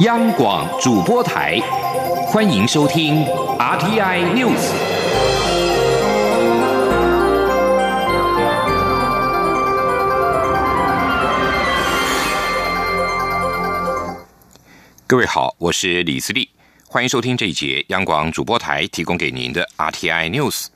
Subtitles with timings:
[0.00, 1.60] 央广主播台，
[2.28, 3.22] 欢迎收听
[3.58, 4.56] RTI News。
[15.06, 16.48] 各位好，我是李思利，
[16.86, 20.68] 欢迎收听这一节央广主播台提供给您的 RTI News。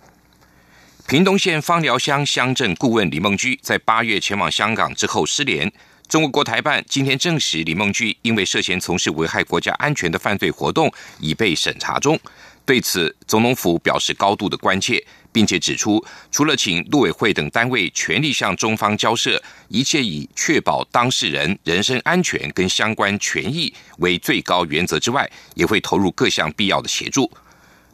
[1.07, 5.73] 屏东县芳寮乡乡镇顾问李梦居在八月前往香港之后失联。
[6.09, 12.19] 中国国台办今天证实，李梦居因为涉嫌从事危害国家安全的犯罪活动，已被审查中。
[12.65, 27.31] 对此，总统府表示高度的关切，并且指出，除了请陆委会等单位全力向中方交涉，一切以确保当事人人身安全跟相关权益为最高原则之外，也会投入各项必要的协助。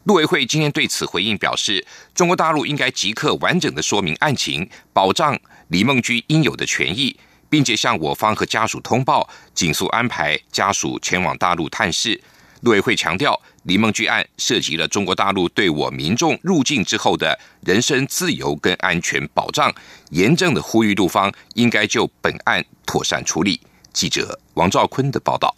[0.05, 1.85] 陆委会今天对此回应表示，
[2.15, 7.17] 中国大陆应该即刻完整的说明案情，保障李梦居应有的权益。
[7.51, 12.19] 并且向我方和家属通报，紧速安排家属前往大陆探视。
[12.63, 19.75] 陆委会强调，李梦居案涉及了中国大陆对我民众入境之后的人身自由跟安全保障，
[20.11, 23.61] 严正的呼吁陆方应该就本案妥善处理。
[23.93, 25.57] 记者王兆坤的报道。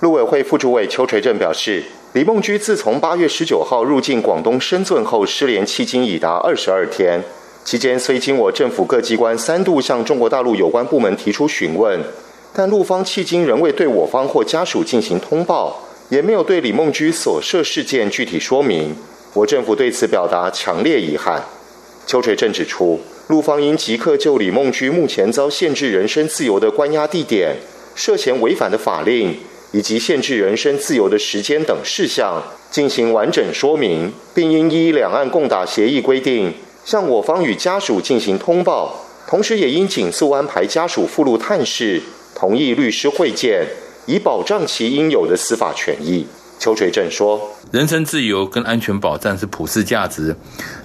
[0.00, 7.22] 陆委会副主委邱垂正表示，李梦居自从八月十九号入境广东深圳后失联，迄今已达二十二天。
[7.64, 12.00] 期间虽经我政府各机关三度向中国大陆有关部门提出询问，
[12.52, 18.96] 但陆方迄今仍未对我方或家属进行通报，也没有对李梦居所涉事件具体说明。
[19.34, 21.44] 我政府对此表达强烈遗憾。
[22.06, 27.54] 邱垂正指出，陆方应即刻就李梦居目前遭限制人身自由的关押地点、
[27.94, 29.36] 涉嫌违反的法令
[29.70, 36.52] 以及限制人身自由的时间等事项进行完整说明，并应依两岸共打协议规定。
[36.84, 38.94] 向我方与家属进行通报，
[39.28, 42.02] 同时也应紧速安排家属赴路探视，
[42.34, 43.66] 同意律师会见，
[44.06, 46.26] 以保障其应有的司法权益。
[46.58, 47.40] 邱垂正说
[47.72, 50.36] ：“人身自由跟安全保障是普世价值，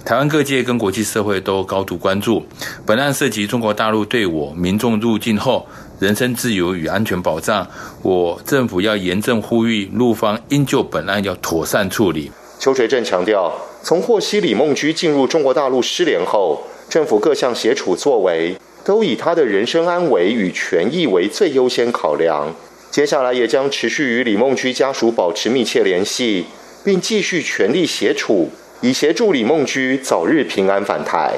[0.06, 2.42] 台湾各界跟国际社会都高度关注。
[2.86, 5.66] 本案涉及中国大陆对我民众入境后
[5.98, 7.66] 人身自由与安全保障，
[8.00, 13.52] 我政府要严正呼吁陆方应就本案要妥善处理。”邱垂正强调。
[13.86, 22.52] 从获悉李梦居进入中国大陆失联后，政府各项协处作为都以他的人身安危与权益为最优先考量。
[22.90, 26.46] 接下来也将持续与李梦居家属保持密切联系，
[26.84, 31.36] 并继续全力协处，以协助李梦居早日平安返台。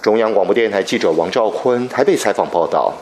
[0.00, 2.94] 中央广播电台记者王兆坤台北采访报道。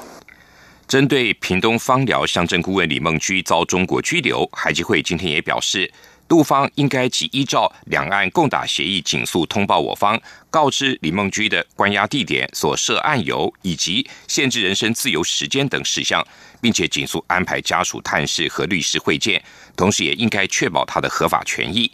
[0.89, 5.89] 针对屏东芳寮乡镇顾问李梦居遭中国拘留，海基会今天也表示。
[6.31, 10.19] 陆方应该即依照两岸共打协议，紧速通报我方，
[10.49, 16.25] 告知李梦居的关押地点、所涉案由以及限制人身自由时间等事项，
[16.61, 19.43] 并且紧速安排家属探视和律师会见，
[19.75, 21.91] 同时也应该确保他的合法权益。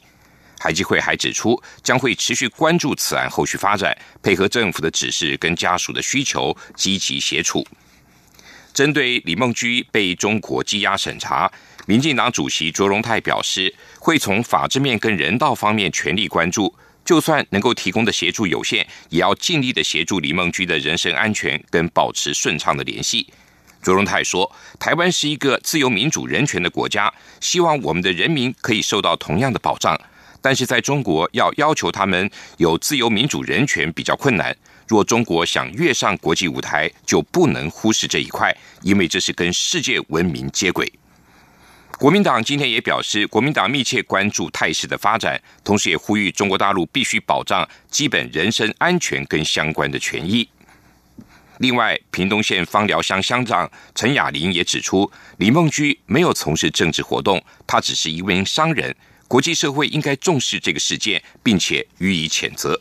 [0.59, 7.67] 海基会还指出，将会持续关注此案后续发展，配合政府的指示跟家属的需求，积极协处。
[8.75, 11.51] 针对李梦居被中国羁押审查。
[11.87, 16.75] 民进党主席卓荣泰表示，会从法制面跟人道方面全力关注，
[17.05, 23.29] 就算能够提供的协助有限，也要尽力的协助李梦居的人身安全跟保持顺畅的联系。
[23.81, 29.97] 卓荣泰说，台湾是一个自由民主人权的国家，希望我们的人民可以受到同样的保障，
[30.43, 34.53] 但是在中国要要求他们有自由民主人权比较困难。
[34.89, 40.93] 若中国想跃上国际舞台，就不能忽视这一块，因为这是跟世界文明接轨。
[41.99, 50.47] 国民党今天也表示，国民党密切关注态势的发展，同时也呼吁中国大陆必须保障基本人身安全跟相关的权益。
[51.59, 58.95] 另外，屏东县芳寮乡乡长陈雅玲也指出，李梦居没有从事政治活动，他只是一名商人。
[59.27, 62.79] 国际社会应该重视这个事件，并且予以谴责。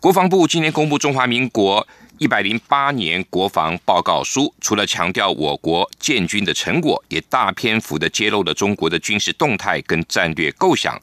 [0.00, 1.86] 国防部今天公布中华民国。
[2.18, 11.00] 一百零八年国防报告书，除了强调我国建军的成果，也大篇幅的揭露了中国的军事动态跟战略构想。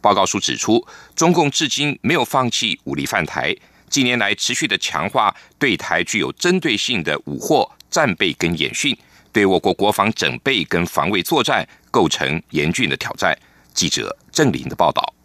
[0.00, 0.84] 报告书指出，
[1.14, 3.54] 中共至今没有放弃武力犯台，
[3.88, 8.96] 近年来持续的强化对台具有针对性的武货战备跟演训，
[9.32, 13.32] 对我国国防整备跟防卫作战构成严峻的挑战。
[13.72, 15.15] 记者郑林的报道。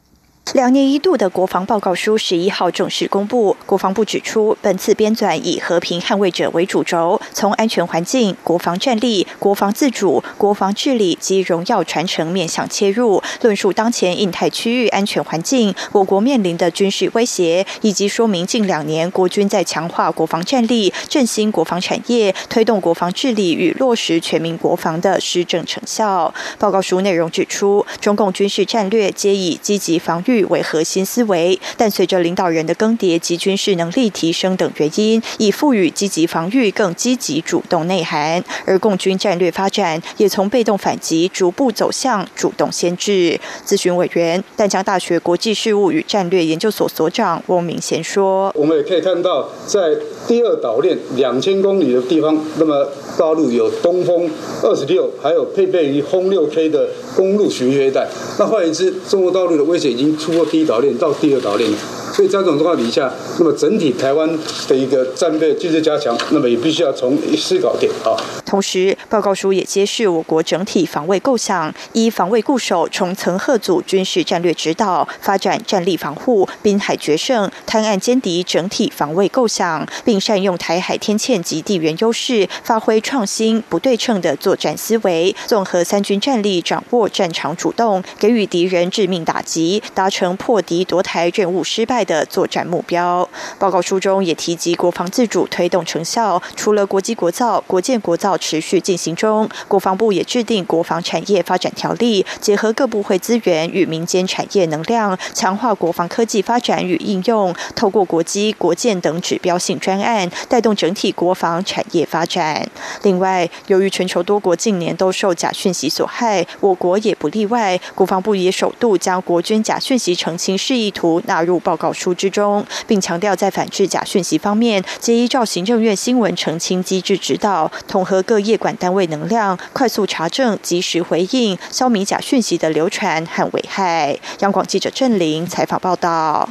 [0.53, 3.55] 两年一度的国防报告书十一号正式公布。
[3.65, 26.33] 国防部指出，本次编纂以和平捍卫者为主轴，从安全环境、国防战力、国防自主、国防治理及荣耀传承面向切入，论述当前印太区域安全环境、我国面临的军事威胁，以及说明近两年国军在强化国防战力、振兴国防产业、推动国防治理与落实全民国防的施政成效。
[26.59, 30.30] 报告书内容指出，中共军事战略皆以积极防御。
[30.45, 38.43] 为核心思维，但随着领导人的更迭及军事能力提升等原因，已赋予积极防御更积极主动内涵。
[38.65, 43.39] 而共军战略发展也从被动反击逐步走向主动先制。
[43.65, 49.79] 咨询委员、淡江大学国际事务与战略研究所所长翁明贤说：“我们也可以看到，在
[50.27, 52.87] 第二岛链两千公里的地方，那么
[53.17, 54.29] 大陆有东风
[54.63, 58.07] 二十六，还有配备于轰六 K 的公路巡飞带。
[58.37, 62.00] 那换言之，中国大陆的威胁已经出。”过第一岛链到第二岛链。
[62.13, 64.29] 所以在这种状况底下，那么整体台湾
[64.67, 68.15] 的一个战备机制加强，那么也必须要从思考点啊。
[68.45, 92.00] 同时，报告书也揭示我国整体防卫构想，依防卫固守、重层贺组军事战略指导，发展战力防护、滨海决胜、滩岸歼敌整体防卫构想，并善用台海天堑及地缘优势，发挥创新不对称的作战思维，综合三军战力，掌握战场主动，给予敌人致命打击，达成破敌夺台任务失败。
[92.03, 93.27] 的作战目标
[93.59, 112.67] 报告书中也提及国防自主推动成效，除了国机国造、国建国造持续进行中，国防部也制定国防产业发展条例，结合各部会资源与民间产业能量，强化国防科技发展与应用，透过国机、国建等指标性专案，带动整体国防产业发展。
[113.03, 121.90] 另外，由于全球多国近年都受假讯息所害，我国也不例外，国防部也首度将国军假讯息澄清示意图纳入报告。
[121.93, 134.17] 书之中，并强调在反制假讯息方面，皆依照行政院新闻澄清机制指导，统合各业管单位能量，快速查证、及时回应，消弭假讯息的流传和危害。
[134.39, 136.49] 央广记者郑玲采访报道。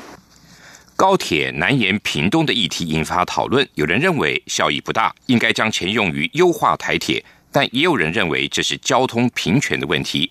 [0.96, 10.30] 高铁南延屏东的议题引发讨论，有人认为效益不大，应该将钱用于优化台铁，但也有人认为这是交通平权的问题。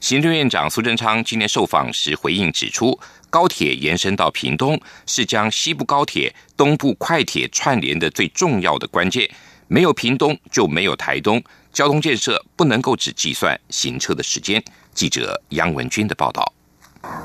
[0.00, 2.98] 行政院长苏贞昌今天受访时回应指出。
[3.30, 9.28] 高铁延伸到屏东，是将西部高铁、东部快铁串联的最重要的关键。
[9.66, 11.42] 没有屏东，就没有台东。
[11.70, 14.62] 交通建设不能够只计算行车的时间。
[14.94, 16.54] 记者杨文军的报道。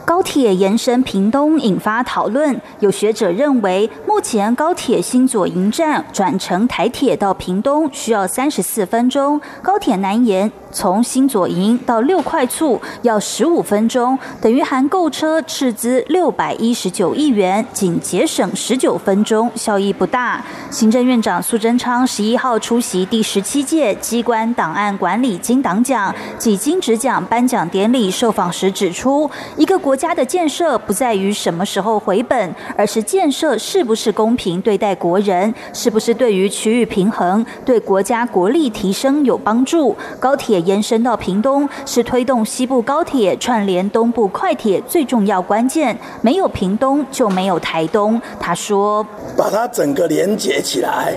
[0.05, 10.51] 高铁延伸屏东引发讨论，有学者认为，目前高铁新左营站转乘台铁到屏东需要三十四分钟，高铁南延。
[10.75, 20.43] 从新左营到六块厝要十五分钟，等于含购车斥资六百一十九亿元，仅节省十九分钟，效益不大。
[20.71, 39.95] 行政院长苏贞昌十一号出席第十七届机关档案管理金党奖及金质奖颁奖典礼，受访时指出，一个国家的建设不在于什么时候回本，而是建设是不是公平对待国人，是不是对于区域平衡、对国家国力提升有帮助。
[40.19, 40.63] 高铁。
[40.63, 48.21] 延伸到屏东是推动西部高铁串联东部快铁最重要关键，没有屏东就没有台东。
[48.39, 49.05] 他说
[49.35, 51.13] ：“把它整个连接起来，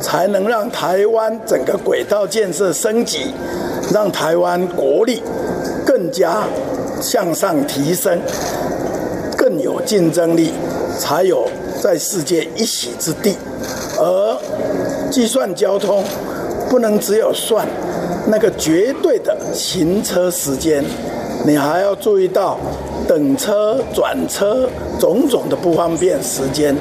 [0.00, 3.32] 才能让台湾整个轨道建设升级，
[3.92, 5.22] 让台湾国力
[5.86, 6.42] 更加
[7.00, 7.99] 向上提升，
[9.36, 10.52] 更有竞争力，
[10.98, 11.48] 才有
[11.82, 13.34] 在世界一席之地。
[13.98, 14.38] 而
[15.10, 16.02] 计算交通，
[16.68, 17.66] 不能只有算。”
[18.28, 20.84] 那个绝对的行车时间，
[21.44, 22.58] 你还要注意到
[23.08, 26.76] 等车、转车种种的不方便时间。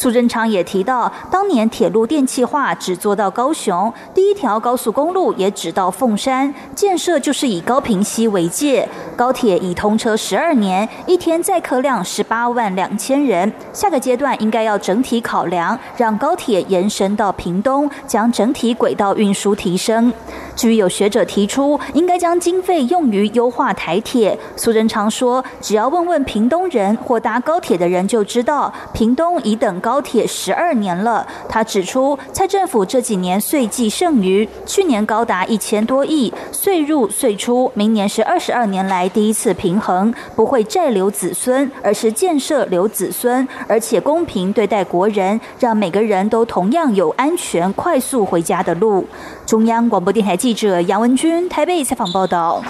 [0.00, 8.88] 苏贞昌也提到，当年铁路电气化只做到高雄，第一条高速公路也只到凤山，建设就是以高平溪为界。
[9.14, 13.52] 高铁已通车十二年，一天载客量十八万两千人。
[13.74, 20.10] 下个阶段应该要整体考量，让高铁延伸到屏东，将整体轨道运输提升。
[20.56, 29.89] 至于有学者提出，应该将经费用于优化台铁，苏贞昌说，只要问问屏东人或搭高铁的人就知道，屏东已等高。
[29.90, 49.08] 高铁十二年了，他指出，蔡政府这几年税计剩余，去年高达一千多亿，税入税出，明年是二十二年来第一次平衡，不会债留子孙，而是建设留子孙，而且公平对待国人，让每个人都同样有安全、快速回家的路。
[49.44, 52.62] 中央广播电台记者杨文君台北采访报道。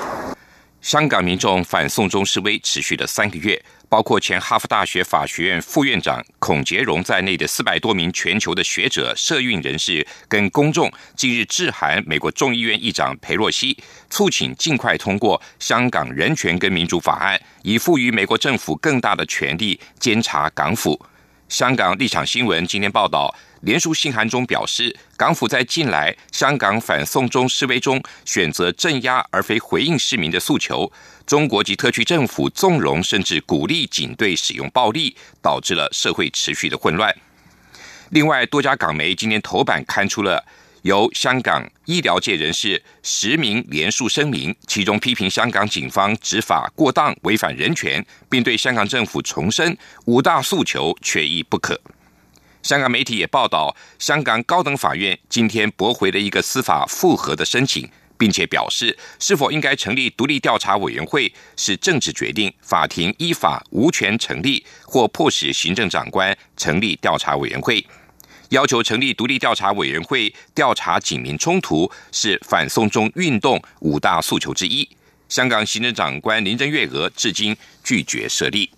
[0.81, 13.77] 香港民众反送中示威持续了三个月，包括前哈佛大学法学院副院长孔杰荣在内的四百多名全球的学者、社运人士跟公众，近日致函美国众议院议长佩洛西，
[14.09, 21.05] 促请尽快通过《香港人权跟民主法案》，以赋予美国政府更大的权力监察港府。
[21.49, 23.35] 香港立场新闻今天报道。
[23.63, 30.91] 联署信函中表示，港府在近来香港反送中示威中选择镇压而非回应市民的诉求，
[31.31, 37.17] 中国及特区政府纵容甚至鼓励警队使用暴力，导致了社会持续的混乱。
[38.09, 40.45] 另外，多家港媒今天头版刊出了
[40.83, 51.81] 由香港医疗界人士实名联署声明，其中批评香港警方执法过当、违反人权，并对香港政府重申五大诉求缺一不可。
[52.65, 57.89] 香港媒体也报道，香港高等法院今天驳回了一个司法复核的申请，
[58.21, 67.83] 并且表示是否应该成立独立调查委员会是政治决定，法庭依法无权成立或迫使行政长官成立调查委员会。
[68.51, 74.87] 要求成立独立调查委员会调查警民冲突是反送中运动五大诉求之一。
[75.31, 78.71] 香港行政长官林郑月娥至今拒绝设立。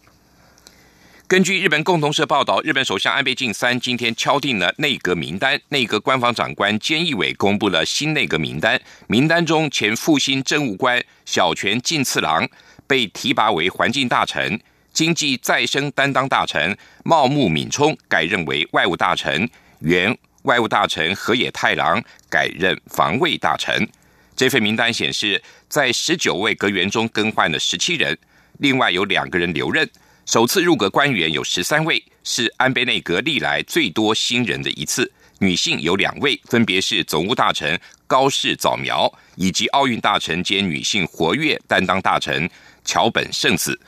[1.33, 5.59] 根据日本共同社报道，日本首相安倍晋三今天敲定了内阁名单。
[5.71, 12.47] 内阁官方长官菅义伟公布了新内阁名单，名单中前复兴政务官小泉进次郎
[12.87, 14.61] 被提拔为环境大臣，
[14.93, 19.49] 经济再生担当大臣茂木敏充改任为外务大臣，
[19.79, 21.99] 原外务大臣河野太郎
[22.29, 23.89] 改任防卫大臣。
[24.37, 28.19] 这份名单显示，在十九位阁员中更换了十七人，
[28.59, 29.89] 另外有两个人留任。
[30.25, 35.11] 首次入阁官员有十三位，是安倍内阁历来最多新人的一次。
[35.41, 42.49] 女性有两位，分别是总务大臣高市早苗，以及奥运大臣兼女性活跃担当大臣
[42.85, 43.79] 桥本圣子。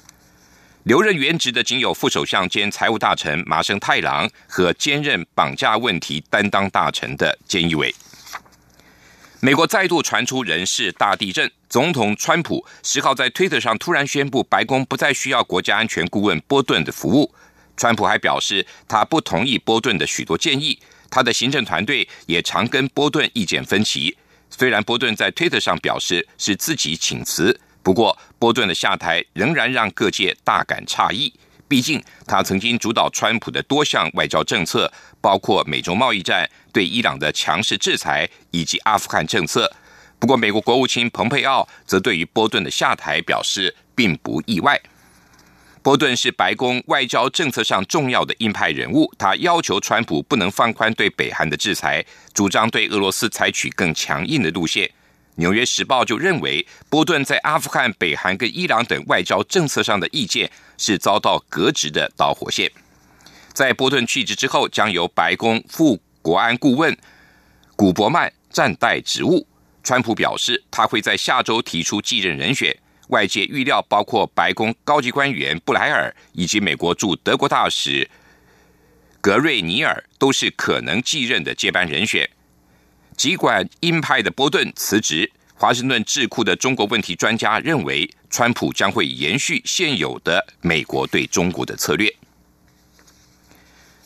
[0.83, 7.95] 留任原职的仅有副首相兼财务大臣麻生太郎和兼任绑架问题担当大臣的菅义伟。
[9.45, 11.53] 美国再度传出人事大地震。
[11.69, 17.31] 总统川普十号在推特上突然宣布，白宫不再需要国家安全顾问波顿的服务。
[17.77, 20.79] 川普还表示，他不同意波顿的许多建议。
[21.11, 24.17] 他的行政团队也常跟波顿意见分歧。
[24.49, 31.31] 虽然波顿在推特上表示是自己请辞，不过波顿的下台仍然让各界大感诧异。
[31.67, 39.71] 毕竟，他曾经主导川普的多项外交政策，包括美中贸易战、对伊朗的强势制裁以及阿富汗政策。
[40.19, 44.81] 不过，美国国务卿蓬佩奥则对于波顿的下台表示并不意外。
[45.83, 52.03] 波顿是白宫外交政策上重要的硬派人物，他要求川普不能放宽对北韩的制裁，
[52.33, 54.87] 主张对俄罗斯采取更强硬的路线。
[55.35, 62.71] 《纽约时报》就认为，波顿在阿富汗、北韩跟伊朗等外交政策上的意见是遭到革职的导火线。
[63.53, 66.97] 在波顿去职之后，将由白宫副国安顾问
[67.77, 69.47] 古伯曼暂代职务。
[69.83, 72.77] 川普表示，他会在下周提出继任人选。
[73.09, 78.09] 外界预料，包括白宫高级官员布莱尔以及美国驻德国大使
[79.21, 82.29] 格瑞尼尔都是可能继任的接班人选。
[83.15, 92.13] 尽管鹰派的波顿辞职，华盛顿智库的中国问题专家认为，川普将会延续现有的美国对中国的策略。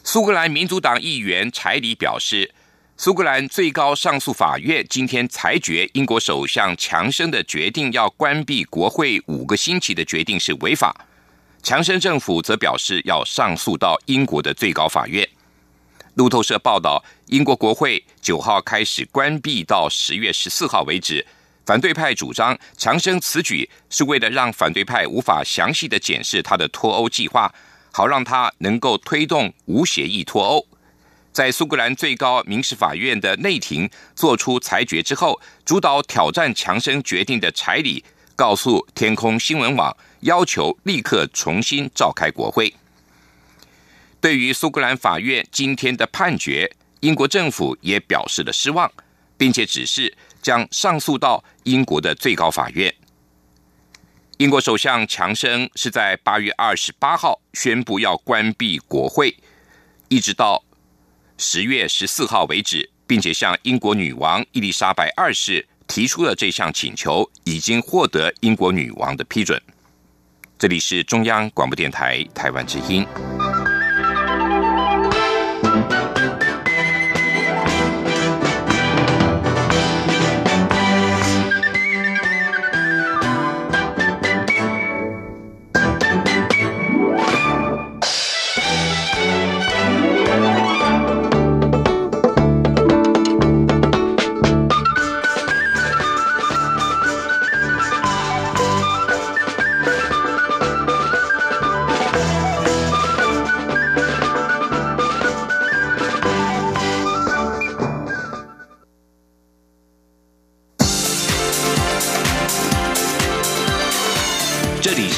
[0.04, 2.54] 苏格兰民主党议员柴里表示，
[2.98, 11.06] 苏格兰最高上诉法院今天裁决，英国首相强生的决定要关闭国会五个星期的决定是违法。
[11.62, 15.26] 强生政府则表示要上诉到英国的最高法院。
[16.14, 21.26] 路透社报道，英国国会九号开始关闭到十月十四号为止。
[21.68, 27.54] 反对派主张强生此举是为了让反对派无法详细的检视他的脱欧计划，
[27.92, 30.66] 好让他能够推动无协议脱欧。
[31.30, 38.02] 在苏格兰最高民事法院的内庭作出裁决之后，主导挑战强生决定的柴里
[38.34, 42.72] 告诉天空新闻网，要求立刻重新召开国会。
[44.22, 48.90] 对于苏格兰法院今天的判决，英国政府也表示了失望，
[49.36, 52.94] 并且指示将上诉到英国的最高法院。
[54.38, 59.36] 英国首相强生是在八月二十八号宣布要关闭国会，
[60.08, 60.62] 一直到
[61.36, 69.60] 十月十四号为止，并且向英国女王伊丽莎白二世提出了这项请求，已经获得英国女王的批准。
[70.56, 73.06] 这里是中央广播电台台湾之音。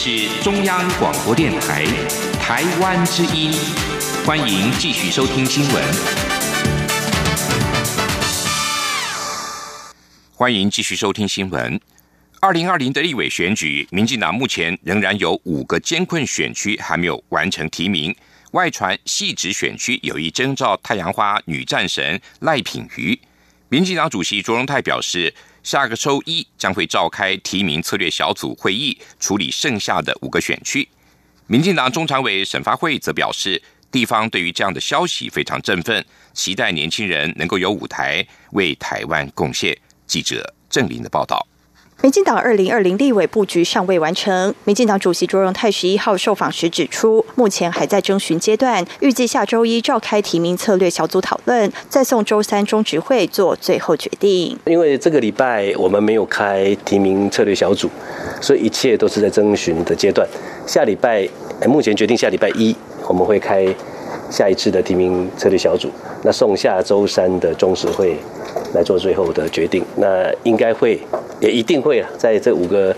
[0.02, 1.84] 是中央广播电台
[2.40, 3.52] 台湾之音，
[4.24, 5.84] 欢迎继续收听新闻。
[10.32, 11.78] 欢迎继续收听新闻。
[12.40, 18.16] 二零二零的立委选举，民进党目前仍然有五个艰困选区还没有完成提名。
[18.52, 23.20] 外传系指选区有意征召太阳花女战神赖品妤。
[23.68, 30.88] 民进党主席卓荣泰表示，下个周一将会召开提名策略小组会议，处理剩下的五个选区。
[31.46, 39.76] 民进党中常委沈发会则表示，地方对于这样的消息非常振奋，期待年轻人能够有舞台为台湾贡献。
[40.06, 41.46] 记者郑林的报道。
[42.02, 44.54] 民进党二零二零立委布局尚未完成。
[44.64, 54.58] 民进党主席卓荣泰十一号受访时指出，目前还在征询阶段，预计下周一召开提名策略小组讨论，再送周三中执会做最后决定。
[54.64, 57.90] 因为这个礼拜我们没有开提名策略小组，
[58.40, 60.26] 所以一切都是在征询的阶段。
[60.66, 61.28] 下礼拜，
[61.68, 62.74] 目前决定下礼拜一
[63.06, 63.66] 我们会开
[64.30, 65.90] 下一次的提名策略小组，
[66.22, 68.16] 那送下周三的中执会
[68.74, 69.84] 来做最后的决定。
[69.96, 71.00] 那应该会。
[71.40, 72.94] 也一定会啊，在这五个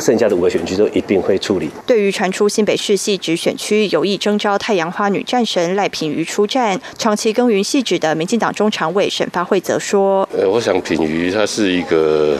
[0.00, 1.68] 剩下的五个选区都一定会处理。
[1.86, 12.38] 对于传出新北市系直选区有意征召太阳花女战神赖品瑜出战，长期耕耘系指的民进党中常委沈发惠则说：“呃，我想品瑜她是一个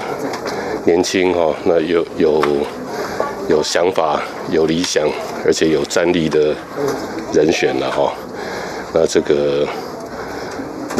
[0.87, 2.43] 年轻哈，那有有
[3.51, 5.07] 有想法、有理想，
[5.45, 6.55] 而且有战力的
[7.35, 8.15] 人选了哈。
[8.95, 9.69] 那这个。”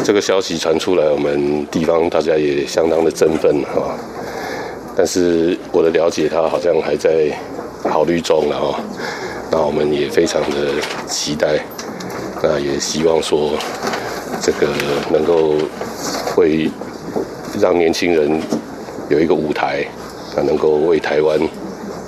[0.05, 3.95] 这个消息传出来，我们地方大家也相当的振奋哈。
[4.97, 7.31] 但是我的了解，他好像还在
[7.83, 8.81] 考虑中了哈。
[9.51, 11.61] 那我们也非常的期待，
[12.43, 13.53] 那也希望说
[14.41, 14.67] 这个
[15.11, 15.55] 能够
[16.35, 16.71] 会
[17.61, 18.41] 让年轻人
[19.09, 19.85] 有一个舞台，
[20.37, 21.39] 那能够为台湾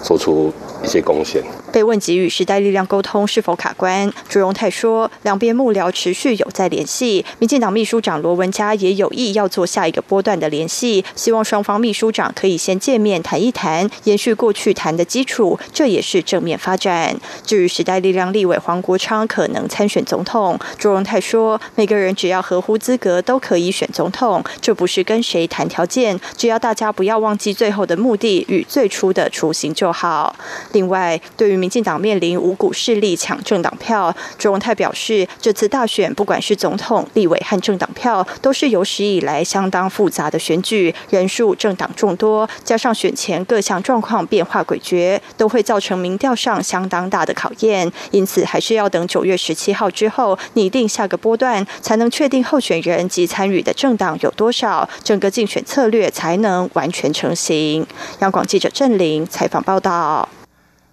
[0.03, 1.43] 做出一些贡献。
[1.73, 17.17] 被问及与时代力量沟通是否卡关，朱荣泰说，两边幕僚持续有在联系，民进党秘书长罗文嘉也有意要做下一个波段的联系，希望双方秘书长可以先见面谈一谈，延续过去谈的基础，这也是正面发展。
[17.45, 30.35] 至于时代力量立委黄国昌可能参选总统，朱荣泰说，每个人只要合乎资格都可以选总统，这不是跟谁谈条件，只要大家不要忘记最后的目的与最初的雏形就好。
[30.73, 47.93] 另外，对于民进党面临五股势力抢政党票，朱荣泰表示，这次大选不管是总统、立委和政党票，都是有史以来相当复杂的选举，人数、政党众多，加上选前各项状况变化诡谲，都会造成民调上相当大的考验。
[48.11, 57.87] 因此，还是要等九月十七号之后拟定下个波段，才能确定候选人及参与的政党有多少，整个竞选策略才能完全成型。
[58.21, 60.29] 央广记者郑玲采访报道。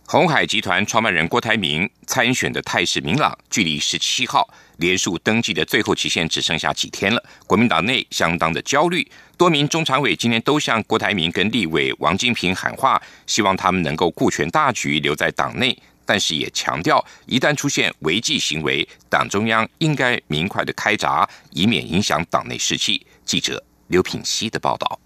[0.10, 7.22] 红海集团创办人郭台铭参选的态势明朗，距离十七号连署登记的最后期限只剩下几天了。
[7.46, 9.06] 国民党内相当的焦虑，
[9.38, 15.78] 多名中常委今天都向郭台铭跟立委王金平喊话，希望他们能够顾全大局，留在党内。
[16.06, 23.06] 但是也强调，一旦出现违纪行为，党中央应该明快的开闸，以免影响党内士气。
[23.26, 24.98] 记者刘品希的报道。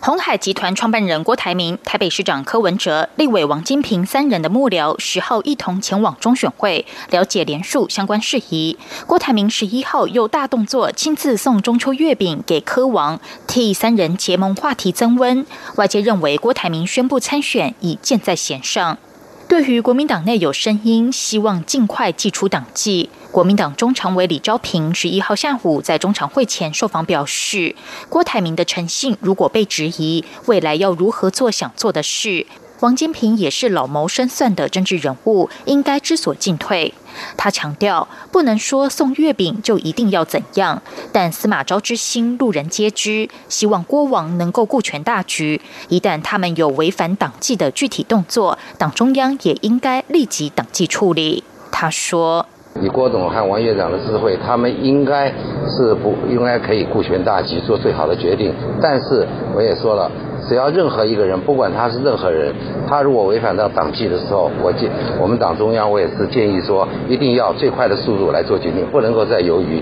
[0.00, 8.76] 红海集团创办人郭台铭、台北市长柯文哲、立委王金平三人的幕僚十号一同前往中选会了解联署相关事宜。
[9.06, 15.46] 郭台铭十一号又大动作亲自送中秋月饼给柯王，替三人结盟话题增温。
[15.76, 18.98] 外界认为郭台铭宣布参选已箭在弦上。
[19.46, 27.74] 对于国民党内有声音希望尽快祭出党纪，国民党中常委李昭平十一号下午在中常会前受访表示，
[28.10, 32.46] 郭台铭的诚信如果被质疑，未来要如何做想做的事？
[32.80, 36.92] 王金平也是老谋深算的政治人物，应该知所进退。
[37.38, 43.30] 他强调，不能说送月饼就一定要怎样，但司马昭之心，路人皆知。
[43.48, 51.42] 希望郭王能够顾全大局，一旦他们有违反党纪的具体动作，党中央也应该立即党纪处理。
[51.70, 52.46] 他说
[52.80, 55.28] ：“以郭董和王院长的智慧，他们应该
[55.66, 58.52] 是不应该可以顾全大局，做最好的决定。
[58.80, 60.10] 但是我也说了。”
[60.48, 62.52] 只要任何一个人，不管他是任何人，
[62.88, 69.80] 他如果违反到党纪的时候，我建我们党中央，我也是建议说，一定要最快的速度来做决定，不能够再犹豫。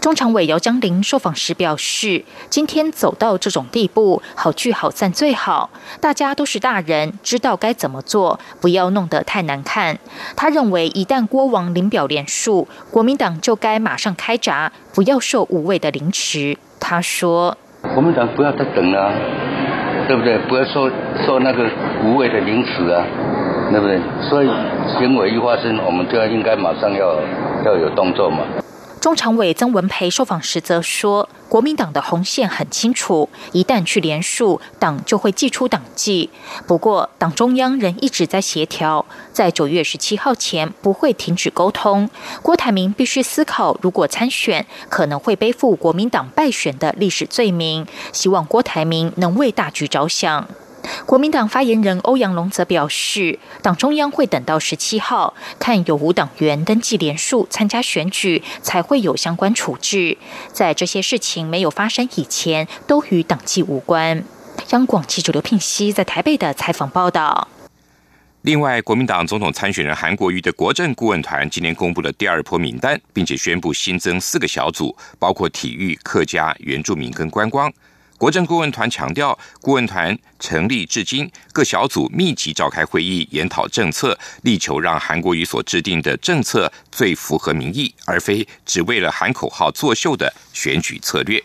[0.00, 9.98] 中常委姚江林受访时表示，今天走到这种地步，好聚好散最好，大家都是大人，知道该怎么做，不要弄得太难看。
[10.36, 16.56] 他认为，一旦郭王临表连述，国民党就该马上开闸，不要受无谓的凌迟。
[16.80, 17.56] 他说，
[17.94, 19.12] 国民党不要再等了。
[20.08, 20.36] 对不对？
[20.48, 20.90] 不要受
[21.24, 21.64] 受那个
[22.04, 23.06] 无谓的凌迟啊！
[23.70, 24.00] 对不对？
[24.28, 24.50] 所以
[24.98, 27.14] 行为一发生，我们就要应该马上要
[27.64, 28.38] 要有动作嘛。
[29.02, 36.30] 中常委曾文培受访时则说，国民党的红线很清楚，一旦去联署，党就会祭出党纪。
[36.68, 42.08] 不过，党中央仍一直在协调，在九月十七号前不会停止沟通。
[42.42, 47.84] 郭台铭必须思考，如果参选，可能会背负国民党败选的历史罪名。
[48.12, 50.46] 希望郭台铭能为大局着想。
[51.06, 60.16] 国民党发言人欧阳龙则表示，党中央会等到十七号，看有无党员登记联署参加选举，才会有相关处置。
[60.52, 64.24] 在这些事情没有发生以前，都与党纪无关。
[64.70, 67.48] 央广记者刘聘熙在台北的采访报道。
[68.42, 77.72] 另外，国民党总统参选人韩国瑜的国政顾问团今天公布了第二波名单，并且宣布新增四个小组，包括体育、客家、原住民跟观光。
[78.22, 91.42] 国政顾问团强调，顾问团成立至今，各小组密集召开会议，研讨政策，力求让韩国瑜所制定的政策最符合民意，而非只为了喊口号作秀的选举策略。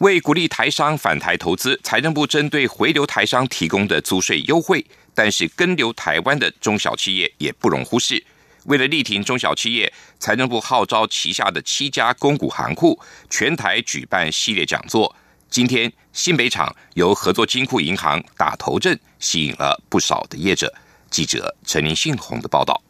[0.00, 8.22] 为鼓励台商返台投资，财政部针对回流台商提供的租税优惠，但是跟留台湾的中小企业也不容忽视。
[8.66, 15.16] 为了力挺中小企业，财政部号召旗下的七家公股行库全台举办系列讲座。
[15.52, 20.72] 今天新北厂由合作金库银行打头阵，吸引了不少的业者。
[21.10, 22.82] 记者陈林信宏的报道。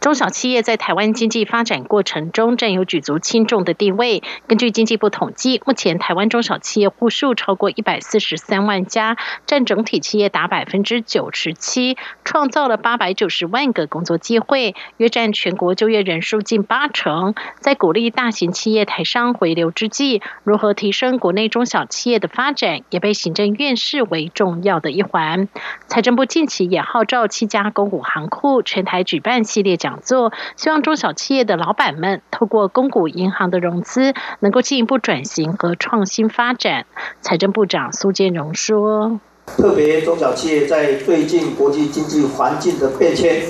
[0.00, 4.22] 中小企业在台湾经济发展过程中占有举足轻重的地位。
[4.46, 17.34] 根据经济部统计，目前台湾中小企业户数超过一百四十三万家，占整体企业达百分之九十七，创造了八百九十万个工作机会，约占全国就业人数近八成。
[17.58, 25.48] 在鼓励大型企业台商回流之际，如何提升国内中小企业的发展，也被行政院视为重要的一环。
[25.88, 30.00] 财政部近期也号召七家公股行库全台举办系列讲。
[30.02, 36.86] 座希望中小企业的老板们透过公股银行的融资，能够进一步转型和创新发展。
[37.20, 39.20] 财政部长苏建荣说
[39.56, 43.42] ：“特别中小企业在最近国际经济环境的变迁，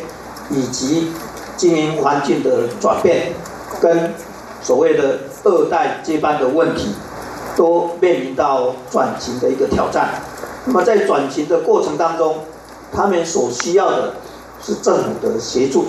[0.51, 1.11] 以及
[1.57, 3.33] 经营环境的转变，
[3.81, 4.12] 跟
[4.61, 6.94] 所谓的二代接班的问题，
[7.57, 10.11] 都面临到转型的一个挑战。
[10.66, 12.44] 那么在转型的过程当中，
[12.92, 14.14] 他们所需要的
[14.62, 15.87] 是政府的协助。”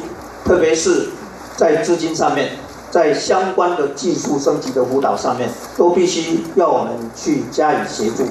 [0.47, 1.09] 特别是
[1.57, 2.51] 在资金上面，
[2.89, 8.25] 在相关的技术升级的辅导上面，都必须要我们去加以协助。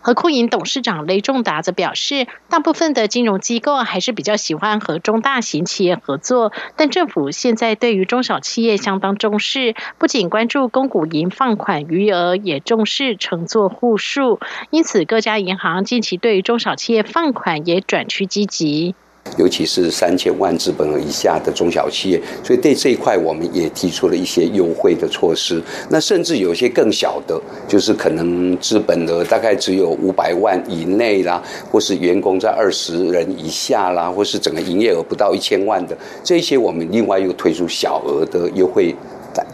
[0.00, 18.94] 和库银董事长雷仲达则表示，大部分的金融机构还是比较喜欢和中大型企业合作，但政府现在对于中小企业相当重视，不仅关注公股银放款余额，也重视乘坐户数，因此各家银行近期对于中小企业放款也转趋积极。
[19.36, 25.62] 尤其是三千万资本额以下的中小企业，所以对这一块我们也提出了一些优惠的措施。
[25.88, 38.94] 那甚至有些更小的，就是可能资本额大概只有五百万以内啦，或是员工在二十人以下啦，或是整个营业额不到一千万的，这些我们另外又推出小额的优惠，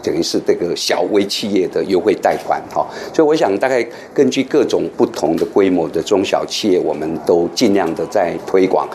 [0.01, 2.85] 等于是这个小微企业的优惠贷款哈。
[3.13, 8.87] 所以我想，大概根据各种不同的规模的中小企业，我们都尽量的在推广。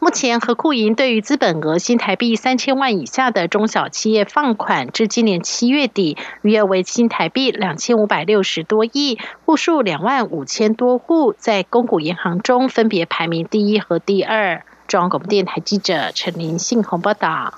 [0.00, 14.64] 目前，和库银对于资本额新台币三千万以下的中小企业放款，至今年七月底，余额为新台币两千五百六十多亿，户数两万五千多户，在公股银行中分别排名第一和第二。
[14.86, 17.54] 中央广播电台记者陈林信鸿报道。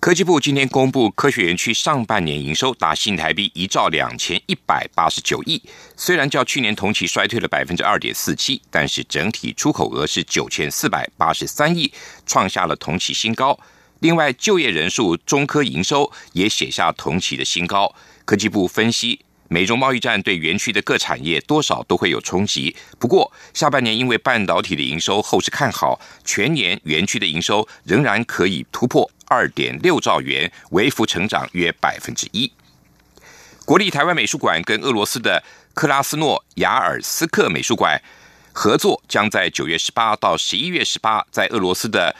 [0.00, 5.60] 科技部今天公布，科学园区上半年营收达新台币一兆两千一百八十九亿。
[5.96, 11.92] 虽然较去年同期衰退了百分之二点四七，但是整体出口额是九千四百八十三亿，
[12.24, 13.58] 创下了同期新高。
[13.98, 17.92] 另外，就业人数、中科营收也写下同期的新高。
[18.24, 19.18] 科技部分析。
[19.48, 22.76] 美中贸易战对园区的各产业多少都会有冲击。
[22.98, 32.52] 不过，下半年因为半导体的营收后市看好，全年园区的营收仍然可以突破二点六兆元，微幅成长约百分之一。
[33.64, 35.42] 国立台湾美术馆跟俄罗斯的
[35.74, 38.02] 克拉斯诺亚尔斯克美术馆
[38.52, 42.14] 合作，将在九月十八到十一月十八，在俄罗斯的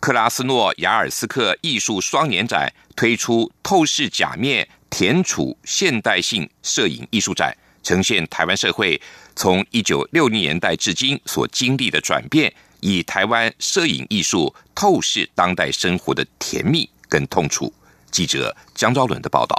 [0.00, 4.68] 克拉斯诺亚尔斯克艺术双年展推出透视假面。
[4.92, 9.00] 田楚现代性摄影艺术展呈现台湾社会
[9.34, 17.72] 从一九六零年代至今所经历的转变，以台湾摄影艺术透视当代生活的甜蜜跟痛楚。
[18.10, 19.56] 记者江昭伦的报道。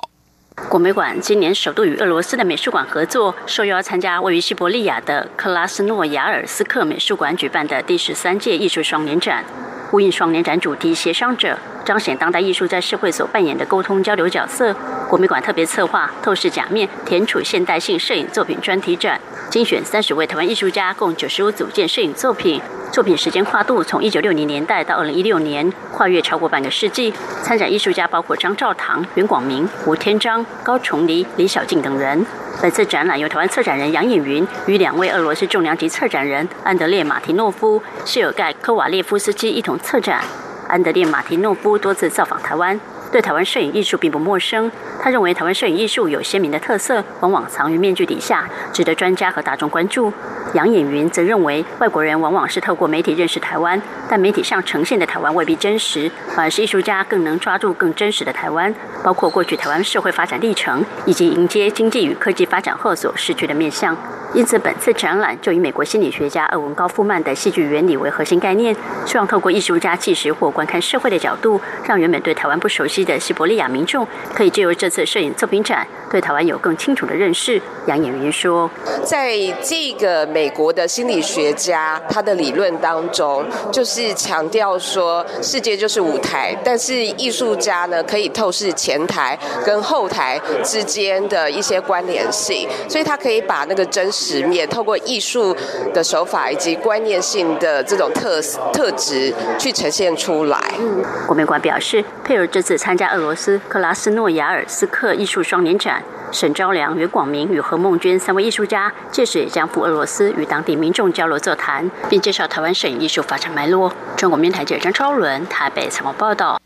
[0.70, 9.44] 国美馆今年首度与俄罗斯的美术馆合作，受邀参加位于西伯利亚的克拉斯诺亚尔斯克美术馆举办的第十三届艺术双年展。
[9.90, 14.76] 呼应双年展主题“协商者”，彰显当代艺术在社会所扮演的沟通交流角色。
[15.10, 22.60] 国美馆特别策划“透视假面”田楚现代性摄影作品专题展，精选三十位台湾艺术家共九十五组件摄影作品。
[22.94, 27.12] 作品时间跨度从一九六零年代到二零一六年，跨越超过半个世纪。
[27.42, 32.24] 参展艺术家包括张兆堂、袁广明、吴天章、高崇黎、李小静等人。
[32.62, 40.24] 本次展览由台湾策展人杨颖云与两位俄罗斯重量级策展人安德烈·马提诺夫、谢尔盖·科瓦列夫斯基一同策展。
[40.68, 42.80] 安德烈·马提诺夫多次造访台湾。
[43.14, 50.12] 对台湾摄影艺术并不陌生，他认为台湾摄影艺术有鲜明的特色，往往藏于面具底下，值得专家和大众关注。
[50.56, 58.74] 杨衍云则认为，外国人往往是透过媒体认识台湾，但媒体上呈现的台湾未必真实，反而是艺术家更能抓住更真实的台湾，
[59.04, 63.96] 包括过去台湾社会发展历程，以及迎接经济与科技发展后所失去的面向。
[64.34, 73.04] 因此，本次展览就以美国心理学家厄文·高夫曼的戏剧原理为核心概念，希望透过艺术家纪实或观看社会的角度，让原本对台湾不熟悉。
[73.04, 77.62] 的西伯利亚民众可以借由这次摄影作品展，对台湾有更清楚的认识。
[77.88, 78.70] 杨演员说，
[79.04, 95.54] 在这个美国的心理学家他的理论当中，就是强调说，世界就是舞台，但是艺术家呢可以透视前台跟后台之间的一些关联性，所以他可以把那个真实面透过艺术
[95.94, 98.40] 的手法以及观念性的这种特
[98.72, 100.74] 特质去呈现出来。
[100.80, 102.94] 嗯国美馆表示，佩尔这次参。
[102.94, 106.03] 参加俄罗斯克拉斯诺亚尔斯克艺术双年展，
[106.34, 113.94] 沈昭良、袁广明与何梦娟三位艺术家届时也将赴俄罗斯与当地民众交流座谈，并介绍台湾摄影艺术发展脉络。
[114.18, 116.60] 中国面台记者张超伦台北采访报道。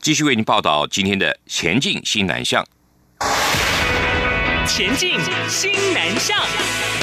[0.00, 2.64] 继续为您报道今天的前进新南向。
[4.68, 5.18] 前进
[5.48, 6.95] 新南向。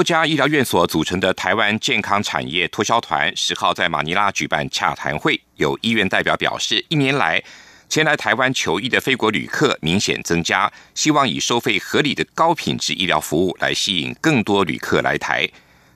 [0.00, 7.42] 多家医疗院所组成的台湾健康产业脱销团十号在马尼拉举办洽谈会，有医院代表表示，一年来
[7.86, 15.46] 前来台湾求医的非国旅客明显增加，希望以收费合理的高品质医疗服务来吸引更多旅客来台。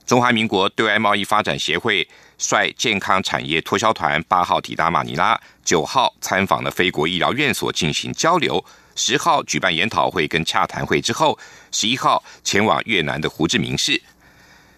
[0.04, 8.62] 中华民国对外贸易发展协会率健康产业脱销团八号抵达马尼拉，九号参访了非国医疗院所进行交流。
[8.94, 11.38] 十号举办研讨会跟洽谈会之后，
[11.72, 14.00] 十一号前往越南的胡志明市。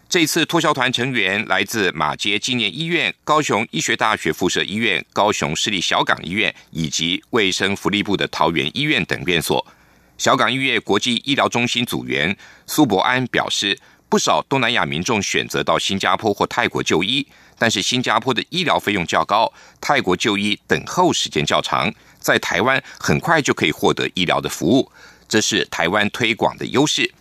[0.09, 9.66] 这次脱销团成员来自马街纪念医院、高雄医学大学附设医院、高雄市立小港医院以及卫生福利部的桃园医院等院所。
[10.16, 12.35] 小港医院国际医疗中心组员
[12.66, 17.26] 苏伯安表示，不少东南亚民众选择到新加坡或泰国就医，
[17.59, 21.92] 但是新加坡的医疗费用较高，泰国就医等候时间较长。
[22.18, 24.90] 在台湾很快就可以获得医疗的服务，
[25.29, 27.12] 这是台湾推广的优势。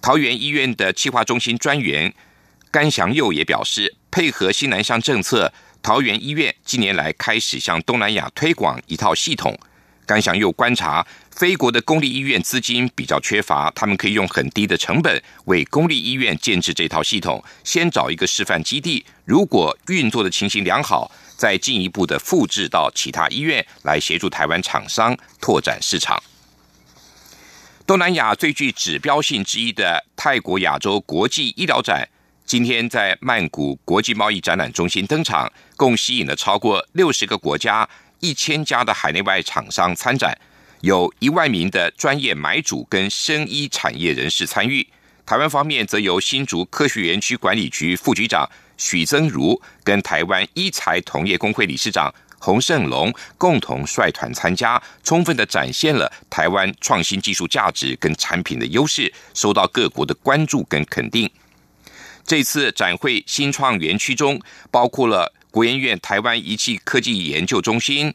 [0.00, 2.14] 桃园医院的企划中心专员
[2.70, 9.58] 甘祥佑也表示，配合新南向政策，桃园医院近年来开始向东南亚推广一套系统。
[10.06, 21.10] 甘祥佑观察，非国的公立医院资金比较缺乏，他们可以用很低的成本为公立医院建制这套系统，先找一个示范基地，如果运作的情形良好。
[21.36, 26.22] 再进一步的复制到其他医院，来协助台湾厂商拓展市场。
[27.86, 32.08] 东南亚最具指标性之一的泰国亚洲国际医疗展，
[32.46, 37.86] 今天在曼谷国际贸易展览中心登场，共吸引了超过六十个国家、
[38.20, 40.34] 一千家的海内外厂商参展，
[40.80, 44.88] 有一万名的专业买主跟生医产业人士参与。
[45.26, 48.48] 台湾方面则由新竹科学园区管理局副局长。
[48.76, 61.30] 许增如跟台湾医材同业工会理事长洪胜龙共同率团参加，充分的展现了台湾创新技术价值跟产品的优势，受到各国的关注跟肯定。
[62.26, 64.40] 这次展会新创园区中，
[64.72, 68.12] 包括了国研院台湾仪器科技研究中心，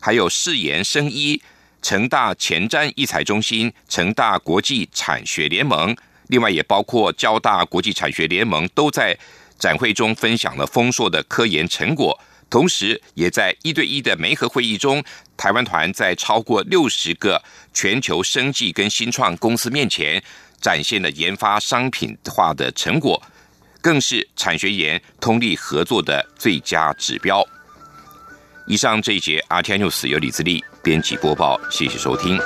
[0.00, 1.42] 还有世研生医、
[1.82, 5.94] 成大前瞻医材中心、成大国际产学联盟，
[6.28, 9.16] 另外也包括交大国际产学联盟都在。
[9.58, 15.02] 展会中分享了丰硕的科研成果，同时也在一对一的媒合会议中，
[15.34, 20.22] 台湾团在超过六十个全球生技跟新创公司面前，
[20.60, 23.22] 展现了研发商品化的成果，
[23.80, 27.42] 更是产学研通力合作的最佳指标。
[28.66, 32.38] 以上这一节《阿天 news》由李自力编辑播报，谢谢收听。